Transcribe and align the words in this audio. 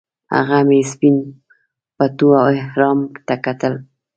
هغه 0.35 0.57
مې 0.67 0.79
سپین 0.91 1.17
پټو 1.95 2.29
او 2.41 2.47
احرام 2.63 2.99
ته 3.27 3.35
کتل. 3.45 3.73